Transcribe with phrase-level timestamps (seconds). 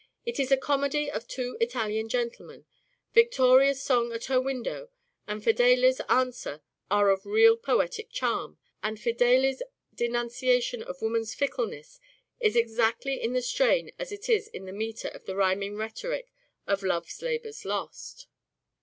[0.25, 2.65] (It is) a comedy of Two Italian Gentleman...
[3.13, 4.89] Victoria's song at her window
[5.27, 9.61] and Fedele's answer are of real poetic charm, and Fedele's
[9.93, 11.99] denunciation of woman's fickle ness
[12.39, 16.31] is exactly in the strain as it is in the metre of the rhyming rhetoric
[16.65, 18.25] of" Love's Labour's Lost."